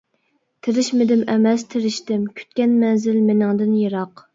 تىرىشمىدىم 0.67 1.21
ئەمەس 1.35 1.67
تىرىشتىم، 1.75 2.27
كۈتكەن 2.41 2.77
مەنزىل 2.83 3.25
مېنىڭدىن 3.31 3.83
يىراق. 3.87 4.27